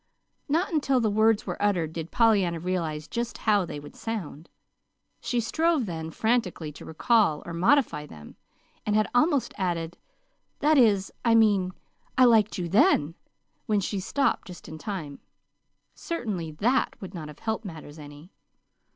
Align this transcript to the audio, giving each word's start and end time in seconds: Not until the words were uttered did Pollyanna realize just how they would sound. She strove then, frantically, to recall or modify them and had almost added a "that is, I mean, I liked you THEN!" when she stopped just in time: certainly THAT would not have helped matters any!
Not 0.49 0.73
until 0.73 0.99
the 0.99 1.11
words 1.11 1.45
were 1.45 1.61
uttered 1.61 1.93
did 1.93 2.09
Pollyanna 2.09 2.59
realize 2.59 3.07
just 3.07 3.37
how 3.37 3.65
they 3.65 3.79
would 3.79 3.95
sound. 3.95 4.49
She 5.19 5.39
strove 5.39 5.85
then, 5.85 6.09
frantically, 6.09 6.71
to 6.71 6.85
recall 6.85 7.43
or 7.45 7.53
modify 7.53 8.07
them 8.07 8.35
and 8.83 8.95
had 8.95 9.07
almost 9.13 9.53
added 9.59 9.95
a 9.95 9.97
"that 10.61 10.79
is, 10.79 11.13
I 11.23 11.35
mean, 11.35 11.73
I 12.17 12.25
liked 12.25 12.57
you 12.57 12.67
THEN!" 12.67 13.13
when 13.67 13.79
she 13.79 13.99
stopped 13.99 14.47
just 14.47 14.67
in 14.67 14.79
time: 14.79 15.19
certainly 15.93 16.49
THAT 16.49 16.99
would 16.99 17.13
not 17.13 17.27
have 17.27 17.37
helped 17.37 17.63
matters 17.63 17.99
any! 17.99 18.31